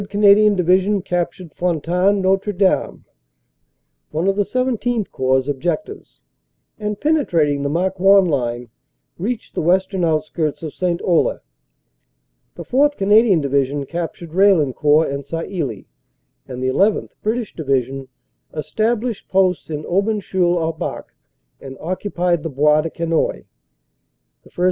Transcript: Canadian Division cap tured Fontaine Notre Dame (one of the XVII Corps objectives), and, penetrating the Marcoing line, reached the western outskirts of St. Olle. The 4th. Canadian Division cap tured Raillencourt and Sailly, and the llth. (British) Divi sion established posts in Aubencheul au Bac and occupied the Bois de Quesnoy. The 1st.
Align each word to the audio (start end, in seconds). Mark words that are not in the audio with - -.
Canadian 0.09 0.55
Division 0.55 1.03
cap 1.03 1.31
tured 1.31 1.53
Fontaine 1.53 2.21
Notre 2.23 2.51
Dame 2.53 3.05
(one 4.09 4.27
of 4.27 4.35
the 4.35 4.43
XVII 4.43 5.03
Corps 5.11 5.47
objectives), 5.47 6.23
and, 6.79 6.99
penetrating 6.99 7.61
the 7.61 7.69
Marcoing 7.69 8.27
line, 8.27 8.69
reached 9.19 9.53
the 9.53 9.61
western 9.61 10.03
outskirts 10.03 10.63
of 10.63 10.73
St. 10.73 10.99
Olle. 11.03 11.37
The 12.55 12.63
4th. 12.65 12.97
Canadian 12.97 13.41
Division 13.41 13.85
cap 13.85 14.15
tured 14.15 14.31
Raillencourt 14.33 15.13
and 15.13 15.23
Sailly, 15.23 15.85
and 16.47 16.63
the 16.63 16.69
llth. 16.69 17.09
(British) 17.21 17.53
Divi 17.53 17.83
sion 17.83 18.07
established 18.55 19.27
posts 19.29 19.69
in 19.69 19.83
Aubencheul 19.83 20.57
au 20.59 20.71
Bac 20.71 21.13
and 21.59 21.77
occupied 21.79 22.41
the 22.41 22.49
Bois 22.49 22.81
de 22.81 22.89
Quesnoy. 22.89 23.45
The 24.41 24.49
1st. 24.49 24.59